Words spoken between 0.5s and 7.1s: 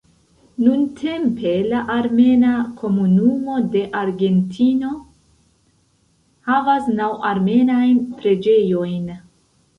Nuntempe la armena komunumo de Argentino havas